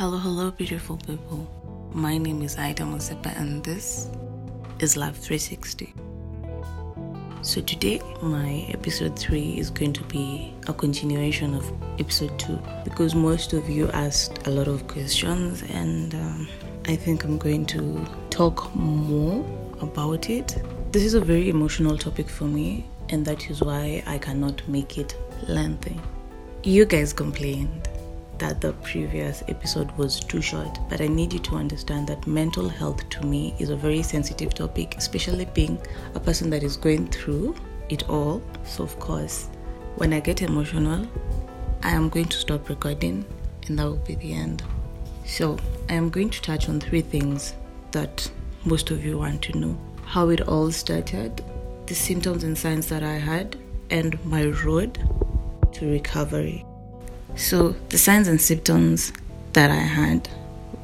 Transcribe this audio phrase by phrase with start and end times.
[0.00, 1.46] Hello, hello, beautiful people.
[1.92, 4.08] My name is Aida Mosepa, and this
[4.78, 5.92] is Love 360.
[7.42, 13.14] So, today, my episode 3 is going to be a continuation of episode 2 because
[13.14, 16.48] most of you asked a lot of questions, and um,
[16.86, 19.44] I think I'm going to talk more
[19.82, 20.62] about it.
[20.92, 24.96] This is a very emotional topic for me, and that is why I cannot make
[24.96, 25.14] it
[25.46, 26.00] lengthy.
[26.62, 27.89] You guys complained
[28.40, 32.68] that the previous episode was too short, but I need you to understand that mental
[32.68, 35.78] health to me is a very sensitive topic, especially being
[36.14, 37.54] a person that is going through
[37.90, 38.42] it all.
[38.64, 39.48] So, of course,
[39.96, 41.06] when I get emotional,
[41.82, 43.24] I am going to stop recording,
[43.66, 44.62] and that will be the end.
[45.26, 47.54] So, I am going to touch on three things
[47.92, 48.30] that
[48.64, 51.44] most of you want to know how it all started,
[51.86, 53.56] the symptoms and signs that I had,
[53.90, 54.98] and my road
[55.72, 56.64] to recovery.
[57.36, 59.12] So the signs and symptoms
[59.52, 60.28] that I had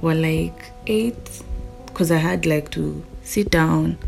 [0.01, 1.43] were like eight,
[1.87, 3.99] because I had like to sit down,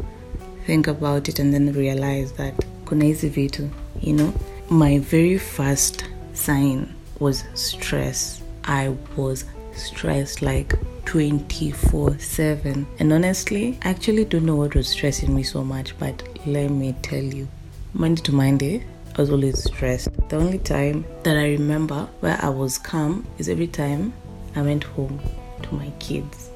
[0.67, 2.55] think about it, and then realize that
[2.87, 4.33] kuna vitu, you know.
[4.71, 6.05] My very first
[6.35, 8.43] sign was stress.
[8.65, 10.75] I was stressed like
[11.07, 12.87] 24 7.
[12.99, 16.95] And honestly, I actually don't know what was stressing me so much, but let me
[17.03, 17.49] tell you,
[17.95, 18.83] Monday to Monday, eh?
[19.19, 20.11] I was always stressed.
[20.29, 24.13] The only time that I remember where I was calm is every time
[24.55, 25.19] I went home
[25.63, 26.51] to my kids.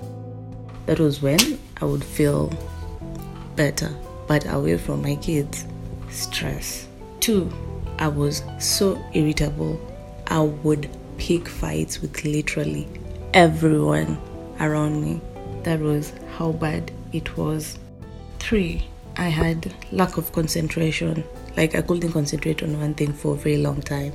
[0.87, 2.53] That was when I would feel
[3.57, 3.93] better,
[4.29, 5.67] but away from my kids,
[6.09, 6.87] stress.
[7.19, 7.53] Two,
[7.99, 9.81] I was so irritable.
[10.29, 10.89] I would
[11.19, 12.87] pick fights with literally
[13.35, 14.19] everyone
[14.61, 15.21] around me.
[15.65, 17.77] That was how bad it was.
[18.39, 21.25] Three, I had lack of concentration.
[21.57, 24.13] Like I couldn't concentrate on one thing for a very long time.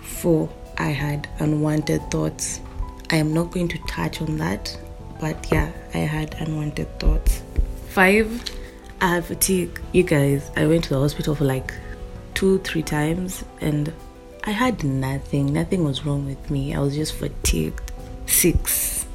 [0.00, 2.60] Four, I had unwanted thoughts.
[3.10, 4.76] I am not going to touch on that,
[5.20, 7.42] but yeah, I had unwanted thoughts.
[7.90, 8.42] Five,
[9.00, 9.80] I have fatigue.
[9.92, 11.72] You guys, I went to the hospital for like
[12.34, 13.92] two, three times and
[14.44, 15.52] I had nothing.
[15.52, 16.74] Nothing was wrong with me.
[16.74, 17.92] I was just fatigued.
[18.26, 19.06] Six,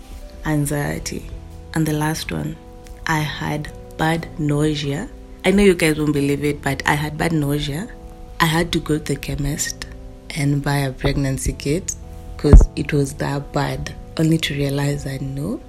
[0.46, 1.30] anxiety.
[1.74, 2.56] And the last one,
[3.08, 5.10] I had bad nausea
[5.48, 7.88] I know you guys won't believe it, but I had bad nausea.
[8.42, 9.88] I had to go to the chemist
[10.32, 11.96] and buy a pregnancy kit
[12.36, 13.96] because it was that bad.
[14.18, 15.62] Only to realize that no,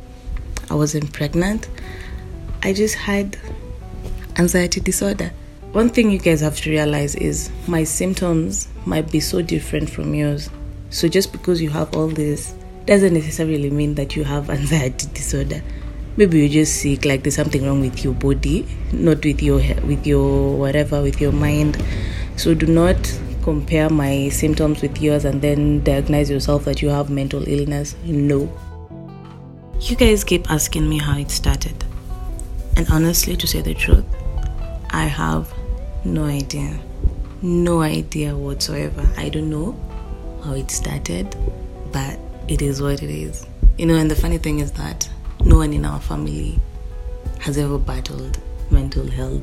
[0.68, 1.68] I wasn't pregnant.
[2.64, 3.38] I just had
[4.34, 5.30] anxiety disorder.
[5.70, 10.12] One thing you guys have to realize is my symptoms might be so different from
[10.12, 10.50] yours.
[10.90, 12.52] So just because you have all this
[12.84, 15.62] doesn't necessarily mean that you have anxiety disorder
[16.18, 20.04] maybe you're just sick like there's something wrong with your body not with your with
[20.04, 21.82] your whatever with your mind.
[22.36, 22.96] So do not
[23.42, 27.94] compare my symptoms with yours and then diagnose yourself that you have mental illness.
[28.04, 28.52] No.
[29.80, 31.84] You guys keep asking me how it started.
[32.76, 34.04] And honestly to say the truth
[34.90, 35.52] i have
[36.04, 36.80] no idea.
[37.42, 39.08] No idea whatsoever.
[39.16, 39.78] I don't know
[40.42, 41.36] how it started
[41.92, 42.18] but
[42.48, 43.46] it is what it is.
[43.76, 45.08] You know and the funny thing is that
[45.44, 46.58] no one in our family
[47.40, 48.38] has ever battled
[48.70, 49.42] mental health.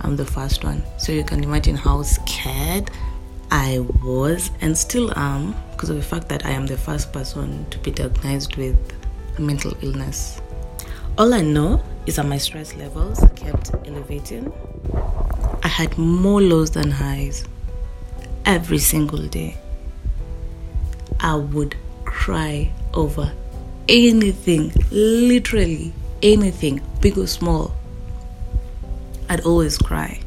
[0.00, 0.82] I'm the first one.
[0.98, 2.90] So you can imagine how scared
[3.50, 7.68] I was and still am because of the fact that I am the first person
[7.70, 8.76] to be diagnosed with
[9.36, 10.40] a mental illness.
[11.16, 14.52] All I know is that my stress levels kept elevating.
[15.62, 17.44] I had more lows than highs
[18.44, 19.56] every single day.
[21.20, 23.32] I would cry over
[23.88, 27.74] anything, literally anything, big or small,
[29.28, 30.20] I'd always cry.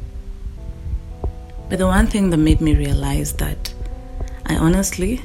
[1.68, 3.72] But the one thing that made me realize that
[4.46, 5.22] I honestly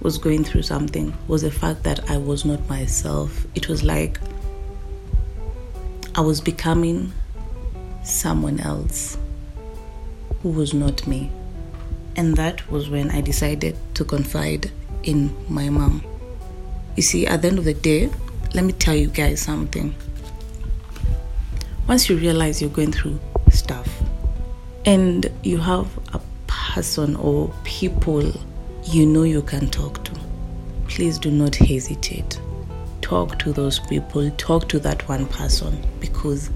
[0.00, 3.46] was going through something was the fact that I was not myself.
[3.54, 4.18] It was like
[6.14, 7.12] I was becoming
[8.02, 9.18] someone else
[10.42, 11.30] who was not me.
[12.16, 14.70] And that was when I decided to confide
[15.02, 16.04] in my mom.
[16.96, 18.08] You see, at the end of the day,
[18.54, 19.94] let me tell you guys something.
[21.88, 23.18] Once you realize you're going through
[23.50, 23.88] stuff
[24.86, 28.32] and you have a person or people
[28.84, 30.12] you know you can talk to,
[30.88, 32.40] please do not hesitate.
[33.00, 36.50] Talk to those people, talk to that one person because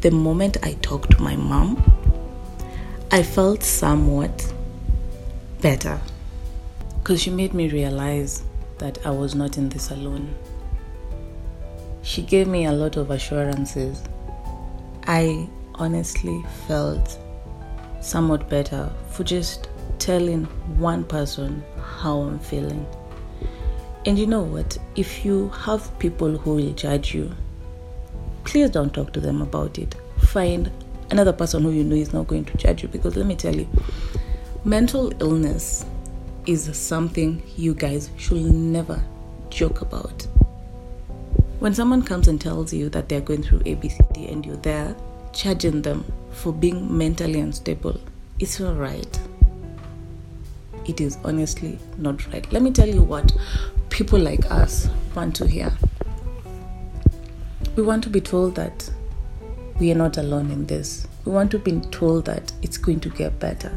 [0.00, 1.80] the moment I talked to my mom,
[3.12, 4.52] I felt somewhat
[5.60, 6.00] better
[6.98, 8.42] because she made me realize
[8.78, 10.34] that I was not in this alone.
[12.02, 14.02] She gave me a lot of assurances.
[15.06, 17.18] I honestly felt
[18.00, 19.68] somewhat better for just
[19.98, 20.44] telling
[20.78, 21.64] one person
[21.98, 22.86] how I'm feeling.
[24.04, 24.78] And you know what?
[24.94, 27.32] If you have people who will judge you,
[28.44, 29.96] please don't talk to them about it.
[30.18, 30.70] Find
[31.10, 33.54] another person who you know is not going to judge you because let me tell
[33.54, 33.68] you,
[34.64, 35.84] mental illness
[36.46, 39.02] is something you guys should never
[39.50, 40.26] joke about.
[41.58, 44.94] When someone comes and tells you that they're going through ABCD and you're there
[45.32, 48.00] charging them for being mentally unstable,
[48.38, 49.20] it's not right.
[50.86, 52.50] It is honestly not right.
[52.52, 53.36] Let me tell you what
[53.90, 55.72] people like us want to hear.
[57.74, 58.88] We want to be told that
[59.80, 61.06] we are not alone in this.
[61.24, 63.76] We want to be told that it's going to get better.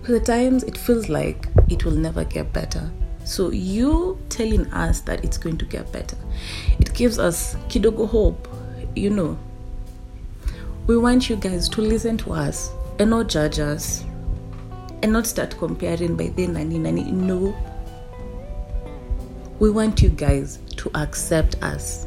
[0.00, 2.90] Because at times it feels like it will never get better.
[3.24, 6.16] So you telling us that it's going to get better,
[6.78, 8.48] it gives us kidogo hope.
[8.96, 9.38] You know,
[10.86, 14.04] we want you guys to listen to us and not judge us
[15.02, 17.04] and not start comparing by the nani nani.
[17.12, 17.54] No,
[19.58, 22.06] we want you guys to accept us.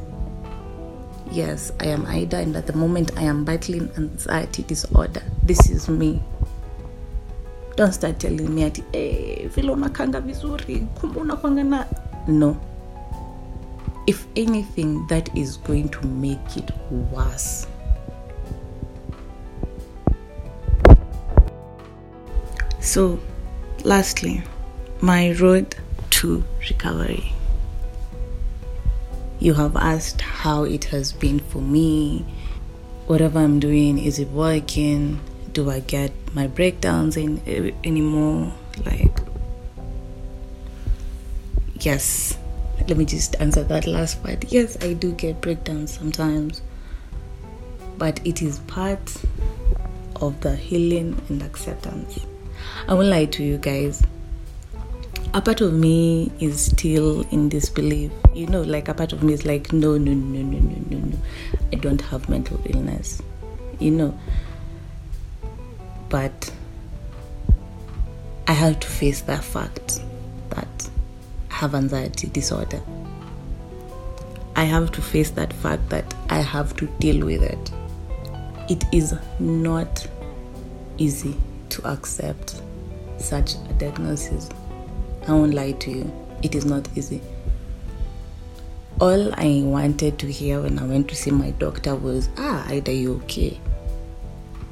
[1.31, 5.23] Yes, I am Ida, and at the moment I am battling anxiety disorder.
[5.43, 6.21] This is me.
[7.75, 11.85] Don't start telling me ati eh, vile unakanga vizuri, kumbe unakwanga na
[12.27, 12.57] no.
[14.07, 16.71] If anything, that is going to make it
[17.11, 17.67] worse.
[22.79, 23.19] So,
[23.83, 24.43] lastly,
[25.01, 25.75] my road
[26.09, 27.31] to recovery.
[29.39, 32.25] You have asked how it has been for me.
[33.07, 35.19] Whatever I'm doing, is it working?
[35.53, 37.41] Do I get my breakdowns in
[37.83, 38.53] anymore?
[38.85, 39.17] Like,
[41.79, 42.37] yes.
[42.87, 44.51] Let me just answer that last part.
[44.51, 46.61] Yes, I do get breakdowns sometimes,
[47.97, 49.23] but it is part
[50.15, 52.19] of the healing and acceptance.
[52.87, 54.03] I won't lie to you guys.
[55.33, 58.11] A part of me is still in disbelief.
[58.33, 60.97] You know, like a part of me is like, no, no, no, no, no, no,
[60.97, 61.17] no.
[61.71, 63.21] I don't have mental illness.
[63.79, 64.19] You know.
[66.11, 66.51] But
[68.45, 70.01] I have to face that fact
[70.49, 70.89] that
[71.49, 72.81] I have anxiety disorder.
[74.57, 77.71] I have to face that fact that I have to deal with it.
[78.69, 80.05] It is not
[80.97, 81.37] easy
[81.69, 82.61] to accept
[83.17, 84.49] such a diagnosis.
[85.29, 87.21] I won't lie to you, it is not easy.
[88.99, 92.93] All I wanted to hear when I went to see my doctor was, ah, Ida,
[92.93, 93.61] you okay?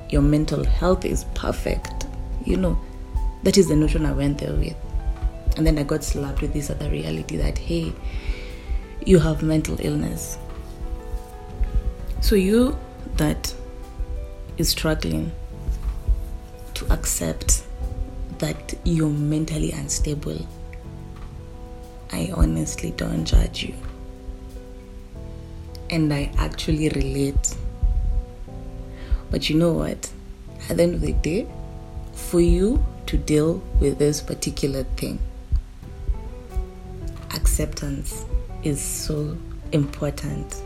[0.10, 2.08] Your mental health is perfect.
[2.46, 2.80] You know,
[3.44, 4.76] that is the notion I went there with.
[5.58, 7.94] And then I got slapped with this other reality that, hey,
[9.06, 10.38] you have mental illness.
[12.22, 12.78] So, you
[13.18, 13.54] that
[14.58, 15.32] is struggling
[16.76, 17.64] to accept
[18.40, 20.46] that you're mentally unstable,
[22.12, 23.76] I honestly don't judge you.
[25.90, 27.56] And I actually relate.
[29.30, 30.10] But you know what?
[30.70, 31.48] At the end of the day,
[32.14, 35.20] for you to deal with this particular thing,
[37.34, 38.26] acceptance
[38.64, 39.38] is so
[39.72, 40.62] important.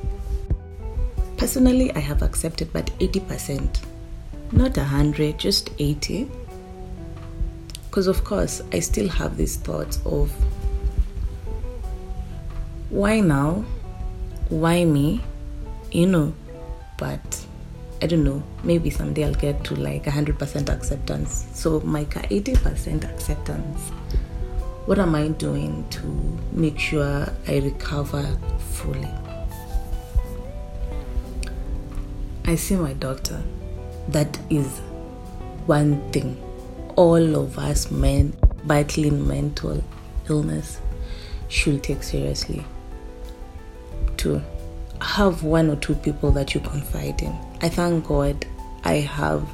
[1.37, 3.79] Personally, I have accepted but 80%,
[4.51, 6.29] not 100, just 80
[7.93, 10.31] because, of course, I still have these thoughts of
[12.89, 13.63] why now?
[14.49, 15.21] Why me?
[15.91, 16.33] You know,
[16.97, 17.45] but
[18.03, 18.43] I don't know.
[18.65, 21.47] Maybe someday I'll get to like 100% acceptance.
[21.53, 23.79] So, my 80% acceptance.
[24.87, 26.05] What am I doing to
[26.51, 28.27] make sure I recover
[28.73, 29.07] fully?
[32.43, 33.41] I see my doctor.
[34.09, 34.67] That is
[35.65, 36.43] one thing
[36.97, 39.81] all of us men battling mental
[40.29, 40.81] illness
[41.47, 42.65] should take seriously.
[44.17, 44.41] To
[44.99, 47.33] have one or two people that you confide in.
[47.63, 48.45] I thank God
[48.83, 49.47] I have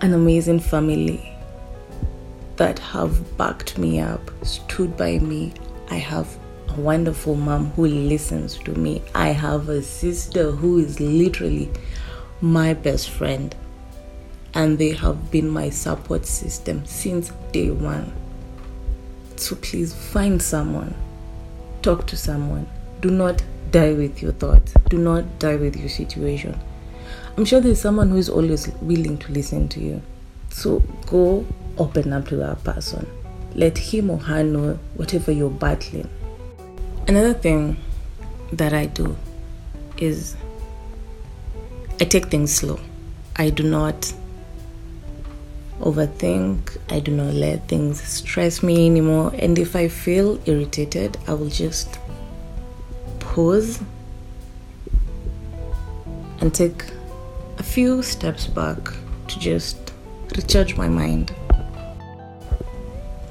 [0.00, 1.30] an amazing family
[2.56, 5.52] that have backed me up, stood by me.
[5.90, 6.26] I have
[6.70, 9.02] a wonderful mom who listens to me.
[9.14, 11.70] I have a sister who is literally
[12.40, 13.54] my best friend
[14.54, 18.10] and they have been my support system since day one.
[19.36, 20.94] So please find someone,
[21.82, 22.66] talk to someone.
[23.02, 26.58] Do not die with your thoughts, do not die with your situation.
[27.36, 30.02] I'm sure there's someone who is always willing to listen to you.
[30.48, 33.06] So go open up to that person.
[33.54, 36.08] Let him or her know whatever you're battling.
[37.06, 37.76] Another thing
[38.52, 39.16] that I do
[39.98, 40.34] is
[42.00, 42.80] I take things slow.
[43.36, 44.12] I do not
[45.80, 46.78] overthink.
[46.88, 49.32] I do not let things stress me anymore.
[49.38, 51.98] And if I feel irritated, I will just
[53.20, 53.80] pause
[56.40, 56.84] and take
[57.58, 58.78] a few steps back
[59.28, 59.92] to just
[60.36, 61.34] recharge my mind.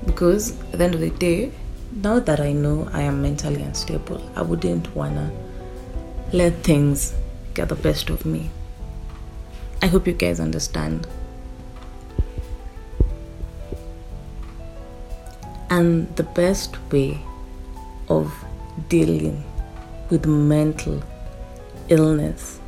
[0.06, 1.52] Because at the end of the day,
[1.92, 5.32] now that I know I am mentally unstable, I wouldn't wanna
[6.34, 7.14] let things
[7.54, 8.50] get the best of me.
[9.82, 11.08] I hope you guys understand.
[15.70, 17.20] And the best way
[18.10, 18.34] of
[18.90, 19.44] dealing
[20.10, 21.02] with mental
[21.90, 22.60] illness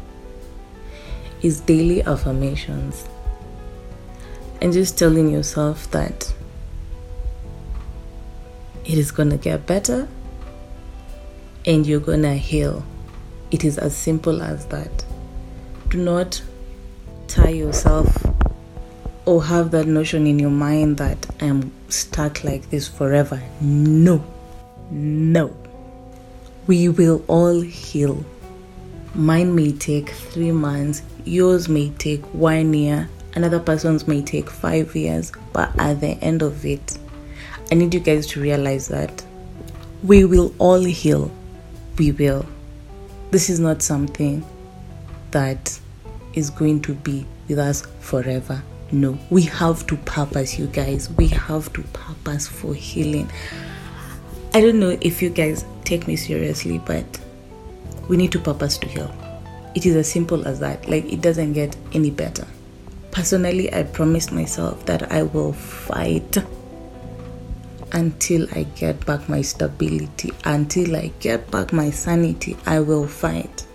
[1.42, 3.08] is daily affirmations
[4.62, 6.34] and just telling yourself that
[8.86, 10.08] it is going to get better
[11.66, 12.84] and you're going to heal.
[13.52, 15.06] It is as simple as that.
[15.90, 16.42] Do not
[17.28, 18.26] tie yourself
[19.26, 23.42] or have that notion in your mind that I'm stuck like this forever.
[23.60, 24.24] No,
[24.90, 25.56] no.
[26.66, 28.26] We will all heal.
[29.18, 34.96] Mine may take three months, yours may take one year, another person's may take five
[34.96, 37.00] years, but at the end of it,
[37.72, 39.26] I need you guys to realize that
[40.04, 41.32] we will all heal.
[41.98, 42.46] We will.
[43.32, 44.46] This is not something
[45.32, 45.80] that
[46.36, 48.62] is going to be with us forever.
[48.92, 51.10] No, we have to purpose, you guys.
[51.10, 53.32] We have to purpose for healing.
[54.54, 57.20] I don't know if you guys take me seriously, but
[58.08, 59.14] we need to purpose to heal.
[59.76, 60.90] It is as simple as that.
[60.90, 62.46] Like, it doesn't get any better.
[63.12, 66.38] Personally, I promised myself that I will fight
[67.92, 72.58] until I get back my stability, until I get back my sanity.
[72.66, 73.66] I will fight.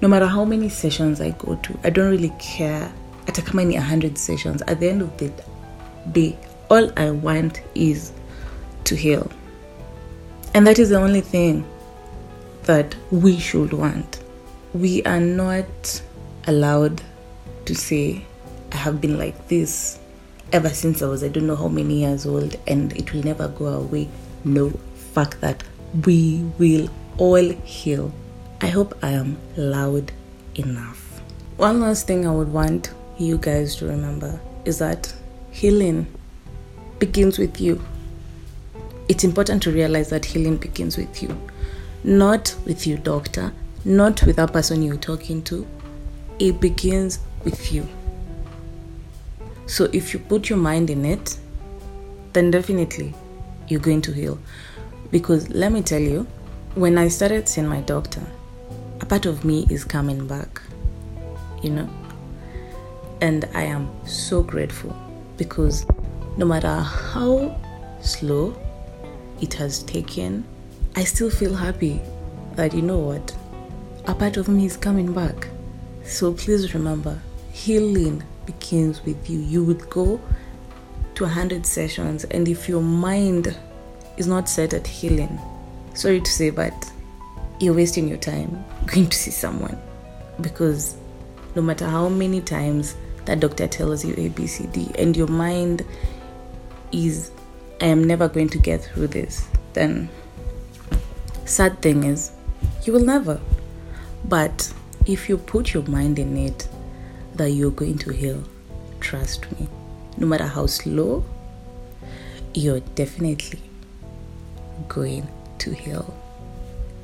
[0.00, 2.92] No matter how many sessions I go to, I don't really care
[3.26, 5.30] hata kama ni 100 sessions at the end of the
[6.12, 6.36] day
[6.68, 8.12] all i want is
[8.84, 9.26] to heal
[10.54, 11.64] and that is the only thing
[12.64, 14.20] that we should want.
[14.72, 16.02] We are not
[16.46, 17.00] allowed
[17.64, 18.24] to say
[18.72, 19.98] i have been like this
[20.52, 23.48] ever since i was i don't know how many years old and it will never
[23.48, 24.08] go away.
[24.44, 24.70] No
[25.12, 25.62] fuck that.
[26.04, 28.12] We will all heal.
[28.60, 30.12] I hope i am loud
[30.56, 31.20] enough.
[31.56, 35.12] One last thing i would want you guys to remember is that
[35.50, 36.06] healing
[36.98, 37.80] begins with you.
[39.08, 41.36] It's important to realize that healing begins with you,
[42.04, 43.52] not with your doctor,
[43.84, 45.66] not with that person you're talking to.
[46.38, 47.88] It begins with you.
[49.66, 51.38] So if you put your mind in it,
[52.34, 53.14] then definitely
[53.68, 54.38] you're going to heal.
[55.10, 56.26] Because let me tell you,
[56.74, 58.22] when I started seeing my doctor,
[59.00, 60.60] a part of me is coming back.
[61.62, 61.90] You know,
[63.22, 64.94] and I am so grateful
[65.38, 65.86] because
[66.36, 67.58] no matter how
[68.02, 68.54] slow
[69.40, 70.44] it has taken,
[70.96, 72.00] I still feel happy
[72.54, 73.36] that you know what?
[74.04, 75.48] A part of me is coming back.
[76.04, 77.20] So please remember,
[77.52, 79.40] healing begins with you.
[79.40, 80.20] You would go
[81.16, 83.56] to 100 sessions, and if your mind
[84.16, 85.40] is not set at healing,
[85.94, 86.92] sorry to say, but
[87.58, 89.80] you're wasting your time going to see someone
[90.40, 90.96] because
[91.56, 95.84] no matter how many times that doctor tells you ABCD and your mind
[96.92, 97.32] is,
[97.80, 100.08] I am never going to get through this, then
[101.44, 102.32] sad thing is,
[102.84, 103.40] you will never.
[104.24, 104.72] But
[105.06, 106.68] if you put your mind in it
[107.34, 108.42] that you're going to heal,
[109.00, 109.68] trust me,
[110.16, 111.24] no matter how slow,
[112.54, 113.60] you're definitely
[114.88, 116.14] going to heal.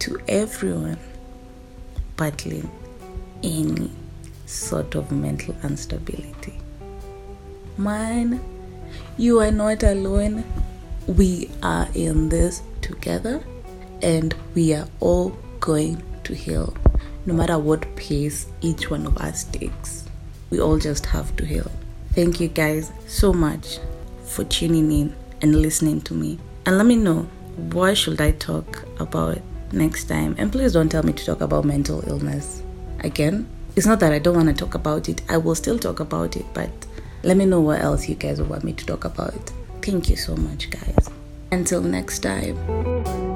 [0.00, 0.98] To everyone
[2.16, 2.70] battling
[3.42, 3.90] any
[4.46, 6.58] sort of mental instability.
[7.76, 8.42] Man,
[9.18, 10.44] you are not alone.
[11.06, 13.44] We are in this together
[14.02, 15.30] and we are all
[15.60, 16.74] going to heal.
[17.26, 20.04] No matter what pace each one of us takes,
[20.50, 21.70] we all just have to heal.
[22.12, 23.78] Thank you guys so much
[24.24, 26.38] for tuning in and listening to me.
[26.66, 27.28] And let me know
[27.72, 29.38] what should I talk about
[29.72, 30.34] next time.
[30.38, 32.62] And please don't tell me to talk about mental illness
[33.00, 35.22] again it's not that I don't want to talk about it.
[35.28, 36.70] I will still talk about it, but
[37.22, 39.52] let me know what else you guys want me to talk about.
[39.82, 41.08] Thank you so much, guys.
[41.52, 43.29] Until next time.